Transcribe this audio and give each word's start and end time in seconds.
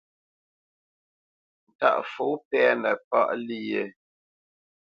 Ntaʼfo 1.73 2.25
pɛ́nə 2.47 2.91
páʼ 3.09 3.29
lyé? 3.45 3.83